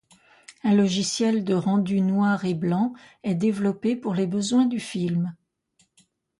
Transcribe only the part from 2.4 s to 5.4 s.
et blanc est développé pour les besoins du film.